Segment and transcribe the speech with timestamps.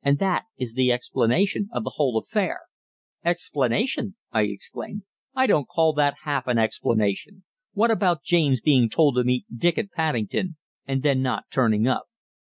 [0.00, 2.60] And that is the explanation of the whole affair."
[3.22, 5.02] "Explanation!" I exclaimed.
[5.34, 7.44] "I don't call that half an explanation.
[7.74, 12.06] What about James being told to meet Dick at Paddington and then not turning up?"